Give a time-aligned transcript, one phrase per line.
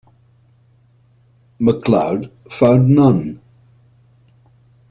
[1.59, 3.39] McLeod found none.